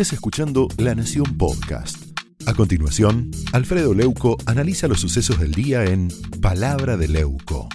estés 0.00 0.12
escuchando 0.12 0.68
La 0.76 0.94
Nación 0.94 1.36
Podcast. 1.36 2.16
A 2.46 2.54
continuación, 2.54 3.32
Alfredo 3.52 3.94
Leuco 3.94 4.36
analiza 4.46 4.86
los 4.86 5.00
sucesos 5.00 5.40
del 5.40 5.50
día 5.50 5.86
en 5.86 6.06
Palabra 6.40 6.96
de 6.96 7.08
Leuco. 7.08 7.68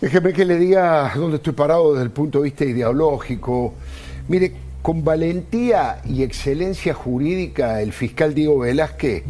Déjeme 0.00 0.32
que 0.32 0.46
le 0.46 0.56
diga 0.56 1.12
dónde 1.14 1.36
estoy 1.36 1.52
parado 1.52 1.92
desde 1.92 2.04
el 2.04 2.12
punto 2.12 2.38
de 2.38 2.44
vista 2.44 2.64
ideológico. 2.64 3.74
Mire, 4.28 4.54
con 4.80 5.04
valentía 5.04 6.00
y 6.06 6.22
excelencia 6.22 6.94
jurídica, 6.94 7.82
el 7.82 7.92
fiscal 7.92 8.32
Diego 8.32 8.60
Velázquez, 8.60 9.24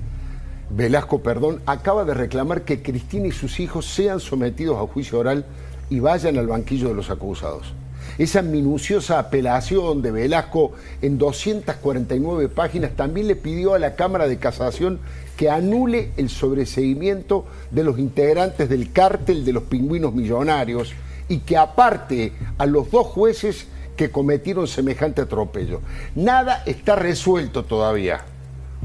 Velasco, 0.71 1.21
perdón, 1.21 1.63
acaba 1.67 2.05
de 2.05 2.15
reclamar 2.15 2.63
que 2.63 2.81
Cristina 2.81 3.27
y 3.27 3.33
sus 3.33 3.59
hijos 3.59 3.87
sean 3.87 4.21
sometidos 4.21 4.79
a 4.79 4.87
juicio 4.87 5.19
oral 5.19 5.45
y 5.91 5.99
vayan 5.99 6.39
al 6.39 6.47
banquillo 6.47 6.91
de 6.91 6.95
los 6.95 7.11
acusados. 7.11 7.75
Esa 8.19 8.43
minuciosa 8.43 9.19
apelación 9.19 10.03
de 10.03 10.11
Velasco 10.11 10.73
en 11.01 11.17
249 11.17 12.49
páginas 12.49 12.93
también 12.95 13.27
le 13.27 13.37
pidió 13.37 13.75
a 13.75 13.79
la 13.79 13.95
Cámara 13.95 14.29
de 14.29 14.37
Casación 14.37 15.01
que 15.37 15.49
anule 15.49 16.11
el 16.17 16.29
sobreseguimiento 16.29 17.47
de 17.71 17.85
los 17.85 17.99
integrantes 17.99 18.69
del 18.69 18.93
cártel 18.93 19.45
de 19.45 19.53
los 19.55 19.63
pingüinos 19.65 20.15
millonarios 20.15 20.93
y 21.29 21.39
que 21.39 21.57
aparte 21.57 22.33
a 22.59 22.67
los 22.67 22.91
dos 22.91 23.07
jueces 23.07 23.67
que 23.97 24.11
cometieron 24.11 24.67
semejante 24.67 25.23
atropello. 25.23 25.81
Nada 26.15 26.63
está 26.67 26.97
resuelto 26.97 27.65
todavía, 27.65 28.21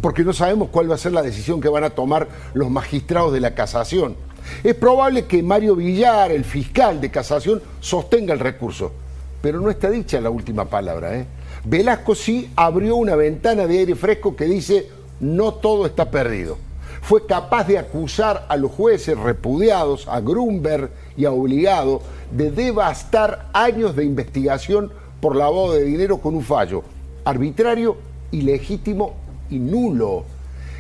porque 0.02 0.24
no 0.24 0.32
sabemos 0.32 0.70
cuál 0.70 0.90
va 0.90 0.96
a 0.96 1.00
ser 1.00 1.12
la 1.12 1.22
decisión 1.22 1.60
que 1.60 1.70
van 1.70 1.84
a 1.84 1.90
tomar 1.90 2.28
los 2.54 2.70
magistrados 2.70 3.34
de 3.34 3.42
la 3.42 3.56
casación. 3.56 4.16
Es 4.64 4.76
probable 4.76 5.26
que 5.26 5.44
Mario 5.44 5.76
Villar, 5.76 6.32
el 6.32 6.46
fiscal 6.46 7.02
de 7.02 7.12
casación, 7.12 7.62
sostenga 7.82 8.34
el 8.34 8.40
recurso 8.40 8.94
pero 9.42 9.60
no 9.60 9.70
está 9.70 9.90
dicha 9.90 10.22
la 10.22 10.30
última 10.30 10.66
palabra. 10.66 11.18
¿eh? 11.18 11.26
Velasco 11.66 12.16
sí 12.16 12.50
abrió 12.56 12.96
una 12.96 13.16
ventana 13.16 13.68
de 13.68 13.80
aire 13.80 13.96
fresco 13.96 14.36
que 14.36 14.46
dice 14.46 14.90
no 15.20 15.54
todo 15.54 15.86
está 15.86 16.12
perdido. 16.12 16.58
Fue 17.02 17.26
capaz 17.26 17.68
de 17.68 17.78
acusar 17.78 18.46
a 18.50 18.58
los 18.58 18.72
jueces 18.72 19.18
repudiados, 19.18 20.08
a 20.08 20.20
Grunberg 20.20 20.90
y 21.16 21.26
a 21.26 21.32
Obligado, 21.32 22.02
de 22.32 22.52
devastar 22.52 23.50
años 23.54 23.96
de 23.96 24.04
investigación 24.04 24.92
por 25.22 25.36
lavado 25.36 25.74
de 25.74 25.86
dinero 25.86 26.18
con 26.18 26.36
un 26.36 26.44
fallo 26.44 26.84
arbitrario, 27.28 27.98
ilegítimo 28.32 29.16
y 29.50 29.60
nulo. 29.60 30.26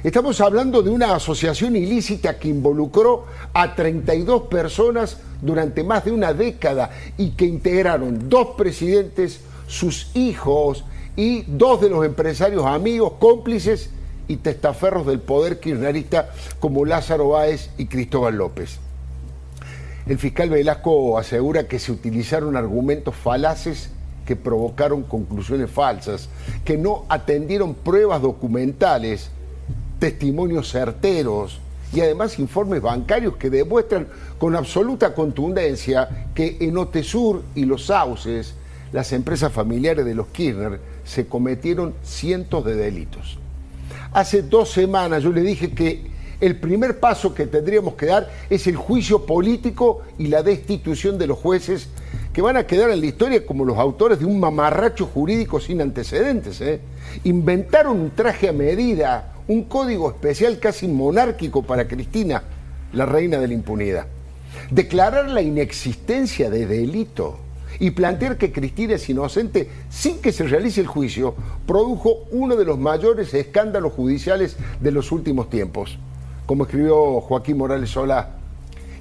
Estamos 0.03 0.41
hablando 0.41 0.83
de 0.83 0.91
una 0.91 1.15
asociación 1.15 1.75
ilícita 1.75 2.37
que 2.37 2.49
involucró 2.49 3.25
a 3.51 3.73
32 3.73 4.43
personas 4.43 5.17
durante 5.41 5.83
más 5.83 6.05
de 6.05 6.11
una 6.11 6.33
década 6.33 6.91
y 7.17 7.31
que 7.31 7.45
integraron 7.45 8.29
dos 8.29 8.49
presidentes, 8.55 9.41
sus 9.65 10.15
hijos 10.15 10.85
y 11.15 11.41
dos 11.47 11.81
de 11.81 11.89
los 11.89 12.05
empresarios 12.05 12.63
amigos, 12.67 13.13
cómplices 13.19 13.89
y 14.27 14.37
testaferros 14.37 15.07
del 15.07 15.19
poder 15.19 15.59
kirchnerista 15.59 16.29
como 16.59 16.85
Lázaro 16.85 17.29
Báez 17.29 17.71
y 17.79 17.87
Cristóbal 17.87 18.35
López. 18.35 18.77
El 20.05 20.19
fiscal 20.19 20.51
Velasco 20.51 21.17
asegura 21.17 21.67
que 21.67 21.79
se 21.79 21.91
utilizaron 21.91 22.55
argumentos 22.55 23.15
falaces 23.15 23.89
que 24.27 24.35
provocaron 24.35 25.03
conclusiones 25.03 25.71
falsas, 25.71 26.29
que 26.63 26.77
no 26.77 27.05
atendieron 27.09 27.73
pruebas 27.73 28.21
documentales 28.21 29.31
testimonios 29.99 30.71
certeros 30.71 31.59
y 31.93 32.01
además 32.01 32.39
informes 32.39 32.81
bancarios 32.81 33.37
que 33.37 33.49
demuestran 33.49 34.07
con 34.37 34.55
absoluta 34.55 35.13
contundencia 35.13 36.27
que 36.35 36.57
en 36.59 36.77
Otesur 36.77 37.43
y 37.55 37.65
Los 37.65 37.85
Sauces, 37.85 38.53
las 38.91 39.13
empresas 39.13 39.51
familiares 39.51 40.05
de 40.05 40.15
los 40.15 40.27
Kirchner, 40.27 40.79
se 41.05 41.27
cometieron 41.27 41.93
cientos 42.03 42.65
de 42.65 42.75
delitos. 42.75 43.37
Hace 44.13 44.41
dos 44.41 44.71
semanas 44.71 45.23
yo 45.23 45.31
le 45.31 45.41
dije 45.41 45.71
que 45.71 46.17
el 46.39 46.55
primer 46.57 46.99
paso 46.99 47.33
que 47.33 47.47
tendríamos 47.47 47.95
que 47.95 48.05
dar 48.07 48.29
es 48.49 48.67
el 48.67 48.75
juicio 48.75 49.25
político 49.25 50.03
y 50.19 50.27
la 50.27 50.43
destitución 50.43 51.17
de 51.17 51.27
los 51.27 51.39
jueces 51.39 51.89
que 52.31 52.41
van 52.41 52.57
a 52.57 52.67
quedar 52.67 52.91
en 52.91 52.99
la 52.99 53.07
historia 53.07 53.45
como 53.45 53.65
los 53.65 53.77
autores 53.77 54.19
de 54.19 54.25
un 54.25 54.39
mamarracho 54.39 55.07
jurídico 55.07 55.59
sin 55.59 55.81
antecedentes. 55.81 56.61
¿eh? 56.61 56.79
Inventaron 57.23 57.99
un 57.99 58.11
traje 58.11 58.49
a 58.49 58.53
medida, 58.53 59.33
un 59.47 59.63
código 59.63 60.09
especial 60.09 60.59
casi 60.59 60.87
monárquico 60.87 61.63
para 61.63 61.87
Cristina, 61.87 62.43
la 62.93 63.05
reina 63.05 63.37
de 63.37 63.47
la 63.47 63.53
impunidad. 63.53 64.07
Declarar 64.71 65.29
la 65.29 65.41
inexistencia 65.41 66.49
de 66.49 66.65
delito 66.65 67.39
y 67.79 67.91
plantear 67.91 68.37
que 68.37 68.51
Cristina 68.51 68.95
es 68.95 69.09
inocente 69.09 69.69
sin 69.89 70.19
que 70.19 70.31
se 70.31 70.45
realice 70.45 70.81
el 70.81 70.87
juicio 70.87 71.35
produjo 71.65 72.25
uno 72.31 72.55
de 72.55 72.65
los 72.65 72.77
mayores 72.77 73.33
escándalos 73.33 73.93
judiciales 73.93 74.57
de 74.79 74.91
los 74.91 75.11
últimos 75.11 75.49
tiempos, 75.49 75.97
como 76.45 76.63
escribió 76.63 77.21
Joaquín 77.21 77.57
Morales 77.57 77.91
Solá, 77.91 78.31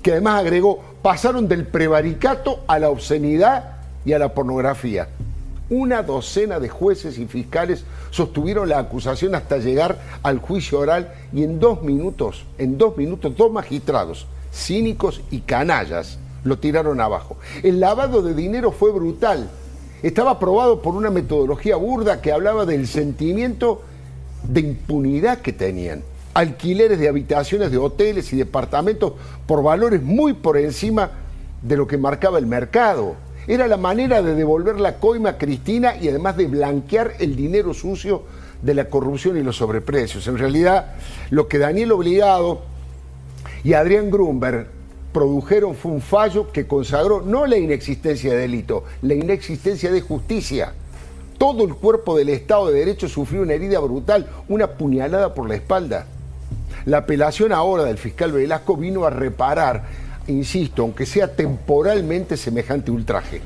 que 0.02 0.12
además 0.12 0.40
agregó, 0.40 0.80
pasaron 1.02 1.48
del 1.48 1.66
prevaricato 1.66 2.60
a 2.68 2.78
la 2.78 2.90
obscenidad 2.90 3.78
y 4.04 4.12
a 4.12 4.18
la 4.18 4.34
pornografía. 4.34 5.08
Una 5.68 6.02
docena 6.02 6.60
de 6.60 6.68
jueces 6.68 7.18
y 7.18 7.26
fiscales 7.26 7.84
sostuvieron 8.10 8.68
la 8.68 8.78
acusación 8.78 9.34
hasta 9.34 9.58
llegar 9.58 9.98
al 10.22 10.38
juicio 10.38 10.78
oral 10.78 11.12
y 11.32 11.42
en 11.42 11.58
dos 11.58 11.82
minutos, 11.82 12.44
en 12.56 12.78
dos 12.78 12.96
minutos, 12.96 13.36
dos 13.36 13.50
magistrados, 13.50 14.28
cínicos 14.52 15.22
y 15.32 15.40
canallas, 15.40 16.18
lo 16.44 16.58
tiraron 16.58 17.00
abajo. 17.00 17.36
El 17.64 17.80
lavado 17.80 18.22
de 18.22 18.34
dinero 18.34 18.70
fue 18.70 18.92
brutal. 18.92 19.50
Estaba 20.04 20.32
aprobado 20.32 20.82
por 20.82 20.94
una 20.94 21.10
metodología 21.10 21.74
burda 21.74 22.20
que 22.20 22.30
hablaba 22.30 22.64
del 22.64 22.86
sentimiento 22.86 23.82
de 24.44 24.60
impunidad 24.60 25.38
que 25.38 25.52
tenían. 25.52 26.04
Alquileres 26.34 27.00
de 27.00 27.08
habitaciones 27.08 27.72
de 27.72 27.78
hoteles 27.78 28.32
y 28.32 28.36
departamentos 28.36 29.14
por 29.46 29.64
valores 29.64 30.00
muy 30.00 30.34
por 30.34 30.58
encima 30.58 31.10
de 31.62 31.76
lo 31.76 31.88
que 31.88 31.98
marcaba 31.98 32.38
el 32.38 32.46
mercado 32.46 33.16
era 33.46 33.68
la 33.68 33.76
manera 33.76 34.22
de 34.22 34.34
devolver 34.34 34.80
la 34.80 34.96
coima 34.96 35.30
a 35.30 35.38
Cristina 35.38 35.96
y 35.96 36.08
además 36.08 36.36
de 36.36 36.46
blanquear 36.46 37.12
el 37.18 37.36
dinero 37.36 37.74
sucio 37.74 38.22
de 38.62 38.74
la 38.74 38.86
corrupción 38.86 39.36
y 39.36 39.42
los 39.42 39.56
sobreprecios. 39.56 40.26
En 40.26 40.38
realidad, 40.38 40.94
lo 41.30 41.46
que 41.46 41.58
Daniel 41.58 41.92
Obligado 41.92 42.62
y 43.62 43.74
Adrián 43.74 44.10
Grunberg 44.10 44.68
produjeron 45.12 45.74
fue 45.74 45.92
un 45.92 46.00
fallo 46.00 46.50
que 46.52 46.66
consagró 46.66 47.22
no 47.22 47.46
la 47.46 47.56
inexistencia 47.56 48.32
de 48.32 48.40
delito, 48.40 48.84
la 49.02 49.14
inexistencia 49.14 49.90
de 49.90 50.00
justicia. 50.00 50.72
Todo 51.38 51.64
el 51.64 51.74
cuerpo 51.74 52.16
del 52.16 52.30
Estado 52.30 52.68
de 52.68 52.80
Derecho 52.80 53.08
sufrió 53.08 53.42
una 53.42 53.54
herida 53.54 53.78
brutal, 53.78 54.28
una 54.48 54.72
puñalada 54.72 55.34
por 55.34 55.48
la 55.48 55.54
espalda. 55.54 56.06
La 56.86 56.98
apelación 56.98 57.52
ahora 57.52 57.84
del 57.84 57.98
fiscal 57.98 58.32
Velasco 58.32 58.76
vino 58.76 59.04
a 59.04 59.10
reparar 59.10 59.84
insisto, 60.28 60.82
aunque 60.82 61.06
sea 61.06 61.34
temporalmente 61.34 62.36
semejante 62.36 62.90
ultraje. 62.90 63.40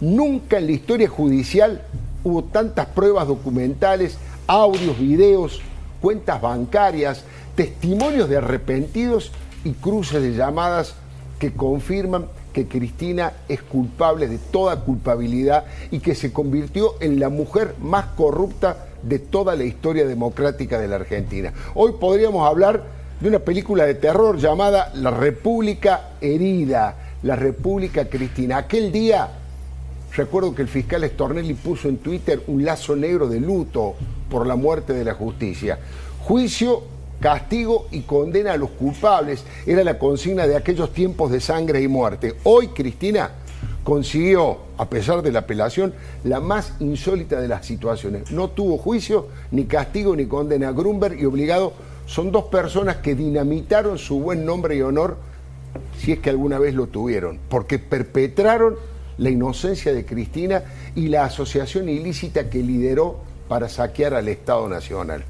Nunca 0.00 0.58
en 0.58 0.66
la 0.66 0.72
historia 0.72 1.08
judicial 1.08 1.82
hubo 2.22 2.44
tantas 2.44 2.86
pruebas 2.86 3.28
documentales, 3.28 4.18
audios, 4.46 4.98
videos, 4.98 5.60
cuentas 6.00 6.40
bancarias, 6.40 7.24
testimonios 7.54 8.28
de 8.28 8.36
arrepentidos 8.36 9.32
y 9.64 9.72
cruces 9.72 10.22
de 10.22 10.34
llamadas 10.34 10.94
que 11.38 11.52
confirman 11.52 12.26
que 12.52 12.66
Cristina 12.66 13.32
es 13.48 13.62
culpable 13.62 14.28
de 14.28 14.38
toda 14.38 14.80
culpabilidad 14.80 15.64
y 15.90 16.00
que 16.00 16.14
se 16.14 16.32
convirtió 16.32 16.94
en 17.00 17.20
la 17.20 17.28
mujer 17.28 17.74
más 17.82 18.06
corrupta 18.16 18.86
de 19.02 19.18
toda 19.18 19.56
la 19.56 19.64
historia 19.64 20.06
democrática 20.06 20.78
de 20.78 20.88
la 20.88 20.96
Argentina. 20.96 21.52
Hoy 21.74 21.92
podríamos 22.00 22.48
hablar 22.48 22.95
de 23.20 23.28
una 23.28 23.38
película 23.38 23.86
de 23.86 23.94
terror 23.94 24.36
llamada 24.36 24.92
La 24.94 25.10
República 25.10 26.10
Herida, 26.20 26.96
La 27.22 27.34
República 27.34 28.06
Cristina. 28.08 28.58
Aquel 28.58 28.92
día, 28.92 29.28
recuerdo 30.14 30.54
que 30.54 30.62
el 30.62 30.68
fiscal 30.68 31.08
Stornelli 31.08 31.54
puso 31.54 31.88
en 31.88 31.98
Twitter 31.98 32.42
un 32.46 32.64
lazo 32.64 32.94
negro 32.94 33.26
de 33.26 33.40
luto 33.40 33.94
por 34.28 34.46
la 34.46 34.56
muerte 34.56 34.92
de 34.92 35.04
la 35.04 35.14
justicia. 35.14 35.78
Juicio, 36.24 36.82
castigo 37.18 37.86
y 37.90 38.02
condena 38.02 38.52
a 38.52 38.56
los 38.58 38.70
culpables 38.70 39.44
era 39.64 39.82
la 39.82 39.98
consigna 39.98 40.46
de 40.46 40.56
aquellos 40.56 40.92
tiempos 40.92 41.30
de 41.30 41.40
sangre 41.40 41.80
y 41.80 41.88
muerte. 41.88 42.34
Hoy 42.44 42.68
Cristina 42.68 43.30
consiguió, 43.82 44.58
a 44.76 44.90
pesar 44.90 45.22
de 45.22 45.32
la 45.32 45.38
apelación, 45.40 45.94
la 46.24 46.40
más 46.40 46.74
insólita 46.80 47.40
de 47.40 47.48
las 47.48 47.64
situaciones. 47.64 48.30
No 48.30 48.50
tuvo 48.50 48.76
juicio, 48.76 49.28
ni 49.52 49.64
castigo, 49.64 50.14
ni 50.14 50.26
condena. 50.26 50.72
Grunberg 50.72 51.18
y 51.18 51.24
obligado 51.24 51.72
son 52.06 52.30
dos 52.32 52.44
personas 52.44 52.96
que 52.96 53.14
dinamitaron 53.14 53.98
su 53.98 54.20
buen 54.20 54.44
nombre 54.46 54.76
y 54.76 54.82
honor, 54.82 55.18
si 55.98 56.12
es 56.12 56.20
que 56.20 56.30
alguna 56.30 56.58
vez 56.58 56.74
lo 56.74 56.86
tuvieron, 56.86 57.38
porque 57.48 57.78
perpetraron 57.78 58.76
la 59.18 59.30
inocencia 59.30 59.92
de 59.92 60.06
Cristina 60.06 60.62
y 60.94 61.08
la 61.08 61.24
asociación 61.24 61.88
ilícita 61.88 62.48
que 62.48 62.62
lideró 62.62 63.20
para 63.48 63.68
saquear 63.68 64.14
al 64.14 64.28
Estado 64.28 64.68
Nacional. 64.68 65.24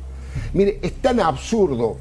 Mire, 0.53 0.79
es 0.83 0.93
tan 0.95 1.21
absurdo 1.21 1.97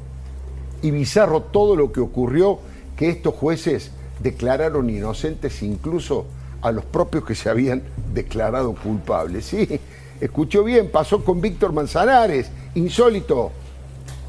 y 0.82 0.90
bizarro 0.90 1.42
todo 1.42 1.74
lo 1.74 1.90
que 1.90 2.00
ocurrió 2.00 2.58
que 2.96 3.08
estos 3.08 3.34
jueces 3.34 3.90
declararon 4.20 4.90
inocentes 4.90 5.62
incluso 5.62 6.26
a 6.62 6.70
los 6.72 6.84
propios 6.84 7.24
que 7.24 7.34
se 7.34 7.48
habían 7.48 7.82
declarado 8.12 8.74
culpables. 8.74 9.46
Sí, 9.46 9.80
escuchó 10.20 10.64
bien, 10.64 10.90
pasó 10.90 11.24
con 11.24 11.40
Víctor 11.40 11.72
Manzanares, 11.72 12.50
insólito, 12.74 13.52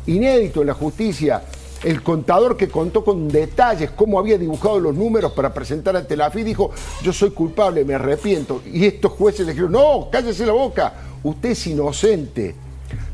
inédito 0.07 0.62
en 0.62 0.68
la 0.68 0.74
justicia. 0.74 1.44
El 1.83 2.01
contador 2.01 2.57
que 2.57 2.69
contó 2.69 3.04
con 3.04 3.27
detalles 3.27 3.92
cómo 3.92 4.18
había 4.18 4.38
dibujado 4.38 4.80
los 4.80 4.95
números 4.95 5.33
para 5.33 5.54
presentar 5.54 5.95
ante 5.95 6.18
la 6.18 6.31
FI 6.31 6.44
dijo, 6.44 6.71
yo 7.04 7.13
soy 7.13 7.30
culpable, 7.30 7.86
me 7.86 7.94
arrepiento. 7.94 8.62
Y 8.65 8.86
estos 8.86 9.12
jueces 9.12 9.45
le 9.45 9.51
dijeron, 9.51 9.74
no, 9.74 10.09
cállese 10.12 10.45
la 10.45 10.54
boca, 10.54 10.94
usted 11.24 11.50
es 11.50 11.68
inocente. 11.68 12.56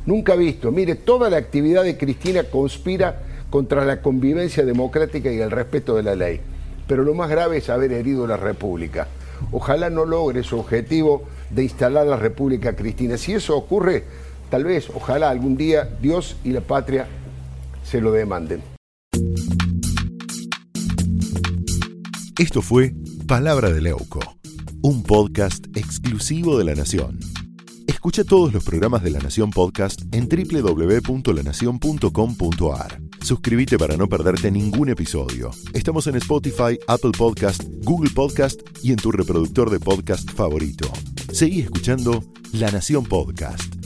Nunca 0.06 0.36
visto. 0.36 0.72
Mire, 0.72 0.96
toda 0.96 1.30
la 1.30 1.38
actividad 1.38 1.84
de 1.84 1.98
Cristina 1.98 2.44
conspira 2.44 3.22
contra 3.50 3.86
la 3.86 4.02
convivencia 4.02 4.66
democrática 4.66 5.32
y 5.32 5.40
el 5.40 5.52
respeto 5.52 5.96
de 5.96 6.04
la 6.04 6.16
ley. 6.16 6.42
Pero 6.88 7.04
lo 7.04 7.14
más 7.14 7.30
grave 7.30 7.58
es 7.58 7.70
haber 7.70 7.92
herido 7.92 8.26
la 8.28 8.38
República. 8.38 9.08
Ojalá 9.52 9.90
no 9.90 10.06
logre 10.06 10.44
su 10.44 10.60
objetivo 10.60 11.24
de 11.50 11.64
instalar 11.64 12.06
la 12.06 12.18
República 12.18 12.76
Cristina. 12.76 13.18
Si 13.18 13.34
eso 13.34 13.56
ocurre, 13.56 14.04
tal 14.54 14.64
vez, 14.66 14.92
ojalá 14.94 15.32
algún 15.32 15.58
día 15.58 15.90
Dios 16.00 16.36
y 16.44 16.52
la 16.52 16.62
patria 16.62 17.08
se 17.84 18.00
lo 18.00 18.12
demanden. 18.12 18.62
Esto 22.38 22.62
fue 22.62 22.94
Palabra 23.28 23.72
de 23.72 23.82
Leuco, 23.82 24.20
un 24.84 25.02
podcast 25.02 25.66
exclusivo 25.76 26.60
de 26.60 26.66
La 26.66 26.76
Nación. 26.76 27.20
Escucha 27.88 28.24
todos 28.24 28.54
los 28.54 28.64
programas 28.64 29.02
de 29.02 29.10
La 29.10 29.18
Nación 29.18 29.50
Podcast 29.50 30.04
en 30.14 30.30
www.lanacion.com.ar. 30.30 33.02
Suscríbete 33.22 33.80
para 33.80 33.98
no 33.98 34.08
perderte 34.08 34.52
ningún 34.52 34.90
episodio. 34.90 35.50
Estamos 35.74 36.06
en 36.06 36.18
Spotify, 36.18 36.78
Apple 36.88 37.14
Podcast, 37.18 37.64
Google 37.82 38.12
Podcast 38.14 38.62
y 38.84 38.92
en 38.92 38.98
tu 38.98 39.12
reproductor 39.12 39.72
de 39.72 39.80
podcast 39.80 40.30
favorito. 40.30 40.88
Seguí 41.32 41.62
escuchando 41.62 42.24
La 42.52 42.70
Nación 42.70 43.04
Podcast. 43.04 43.83